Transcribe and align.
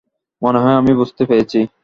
মনে 0.41 0.59
হয় 0.59 0.75
আমি 0.75 0.91
বুঝতে 0.93 1.23
পেরেছি। 1.25 1.59